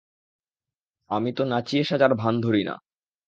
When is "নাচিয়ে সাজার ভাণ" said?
1.45-2.33